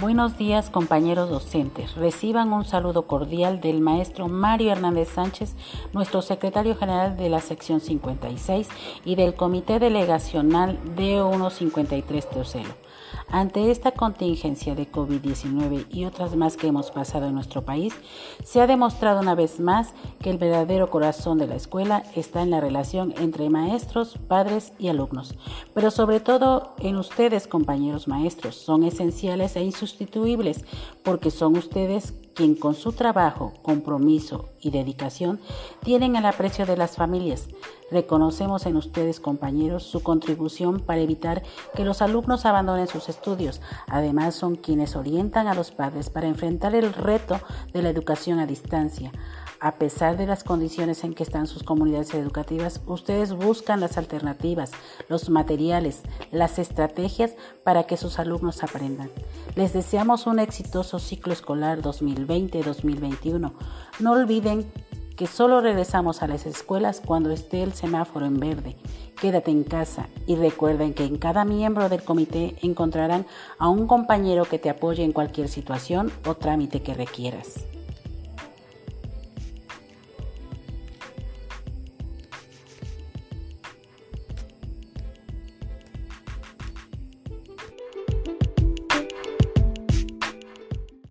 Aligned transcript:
Buenos 0.00 0.38
días 0.38 0.70
compañeros 0.70 1.28
docentes. 1.28 1.96
Reciban 1.96 2.52
un 2.52 2.64
saludo 2.64 3.08
cordial 3.08 3.60
del 3.60 3.80
maestro 3.80 4.28
Mario 4.28 4.70
Hernández 4.70 5.08
Sánchez, 5.08 5.56
nuestro 5.92 6.22
secretario 6.22 6.76
general 6.76 7.16
de 7.16 7.28
la 7.28 7.40
sección 7.40 7.80
56 7.80 8.68
y 9.04 9.16
del 9.16 9.34
Comité 9.34 9.80
Delegacional 9.80 10.78
D153 10.96 12.28
Tercero. 12.28 12.68
Ante 13.30 13.72
esta 13.72 13.90
contingencia 13.90 14.76
de 14.76 14.90
COVID-19 14.90 15.86
y 15.90 16.04
otras 16.04 16.36
más 16.36 16.56
que 16.56 16.68
hemos 16.68 16.92
pasado 16.92 17.26
en 17.26 17.34
nuestro 17.34 17.62
país, 17.62 17.92
se 18.44 18.60
ha 18.60 18.68
demostrado 18.68 19.20
una 19.20 19.34
vez 19.34 19.58
más 19.58 19.94
que 20.20 20.30
el 20.30 20.38
verdadero 20.38 20.90
corazón 20.90 21.38
de 21.38 21.46
la 21.46 21.54
escuela 21.54 22.02
está 22.14 22.42
en 22.42 22.50
la 22.50 22.60
relación 22.60 23.14
entre 23.18 23.50
maestros, 23.50 24.16
padres 24.28 24.72
y 24.78 24.88
alumnos, 24.88 25.34
pero 25.74 25.90
sobre 25.90 26.20
todo 26.20 26.74
en 26.78 26.96
ustedes, 26.96 27.46
compañeros 27.46 28.08
maestros. 28.08 28.56
Son 28.56 28.82
esenciales 28.82 29.56
e 29.56 29.62
insustituibles 29.62 30.64
porque 31.02 31.30
son 31.30 31.56
ustedes 31.56 32.14
quien 32.38 32.54
con 32.54 32.76
su 32.76 32.92
trabajo, 32.92 33.52
compromiso 33.62 34.48
y 34.60 34.70
dedicación 34.70 35.40
tienen 35.82 36.14
el 36.14 36.24
aprecio 36.24 36.66
de 36.66 36.76
las 36.76 36.94
familias. 36.94 37.48
Reconocemos 37.90 38.66
en 38.66 38.76
ustedes, 38.76 39.18
compañeros, 39.18 39.82
su 39.82 40.04
contribución 40.04 40.78
para 40.78 41.00
evitar 41.00 41.42
que 41.74 41.84
los 41.84 42.00
alumnos 42.00 42.46
abandonen 42.46 42.86
sus 42.86 43.08
estudios. 43.08 43.60
Además, 43.88 44.36
son 44.36 44.54
quienes 44.54 44.94
orientan 44.94 45.48
a 45.48 45.54
los 45.54 45.72
padres 45.72 46.10
para 46.10 46.28
enfrentar 46.28 46.76
el 46.76 46.92
reto 46.92 47.40
de 47.72 47.82
la 47.82 47.88
educación 47.88 48.38
a 48.38 48.46
distancia. 48.46 49.10
A 49.60 49.72
pesar 49.72 50.16
de 50.16 50.26
las 50.26 50.44
condiciones 50.44 51.02
en 51.02 51.14
que 51.14 51.24
están 51.24 51.48
sus 51.48 51.64
comunidades 51.64 52.14
educativas, 52.14 52.80
ustedes 52.86 53.32
buscan 53.32 53.80
las 53.80 53.98
alternativas, 53.98 54.70
los 55.08 55.30
materiales, 55.30 56.02
las 56.30 56.60
estrategias 56.60 57.32
para 57.64 57.82
que 57.82 57.96
sus 57.96 58.20
alumnos 58.20 58.62
aprendan. 58.62 59.10
Les 59.56 59.72
deseamos 59.72 60.28
un 60.28 60.38
exitoso 60.38 61.00
ciclo 61.00 61.32
escolar 61.32 61.82
2020-2021. 61.82 63.52
No 63.98 64.12
olviden 64.12 64.64
que 65.16 65.26
solo 65.26 65.60
regresamos 65.60 66.22
a 66.22 66.28
las 66.28 66.46
escuelas 66.46 67.02
cuando 67.04 67.32
esté 67.32 67.64
el 67.64 67.72
semáforo 67.72 68.26
en 68.26 68.38
verde. 68.38 68.76
Quédate 69.20 69.50
en 69.50 69.64
casa 69.64 70.06
y 70.28 70.36
recuerden 70.36 70.94
que 70.94 71.04
en 71.04 71.18
cada 71.18 71.44
miembro 71.44 71.88
del 71.88 72.04
comité 72.04 72.54
encontrarán 72.62 73.26
a 73.58 73.68
un 73.68 73.88
compañero 73.88 74.44
que 74.44 74.60
te 74.60 74.70
apoye 74.70 75.02
en 75.02 75.10
cualquier 75.10 75.48
situación 75.48 76.12
o 76.24 76.36
trámite 76.36 76.80
que 76.80 76.94
requieras. 76.94 77.64